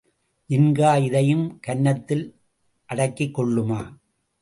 [0.49, 2.25] ஜின்கா இதையும் கன்னத்தில்
[2.89, 3.81] அடக்கிக்கொள்ளுமா?